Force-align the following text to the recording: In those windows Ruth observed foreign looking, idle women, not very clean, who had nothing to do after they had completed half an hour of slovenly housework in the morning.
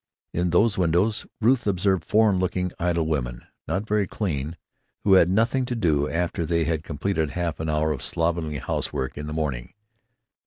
In 0.33 0.49
those 0.49 0.79
windows 0.79 1.27
Ruth 1.41 1.67
observed 1.67 2.03
foreign 2.03 2.39
looking, 2.39 2.71
idle 2.79 3.05
women, 3.05 3.45
not 3.67 3.85
very 3.87 4.07
clean, 4.07 4.57
who 5.03 5.13
had 5.13 5.29
nothing 5.29 5.63
to 5.65 5.75
do 5.75 6.09
after 6.09 6.43
they 6.43 6.63
had 6.63 6.83
completed 6.83 7.29
half 7.29 7.59
an 7.59 7.69
hour 7.69 7.91
of 7.91 8.01
slovenly 8.01 8.57
housework 8.57 9.15
in 9.15 9.27
the 9.27 9.33
morning. 9.33 9.75